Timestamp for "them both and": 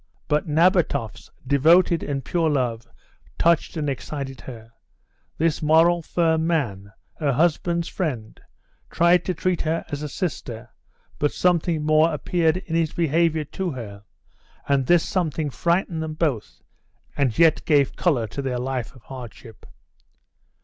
16.01-17.37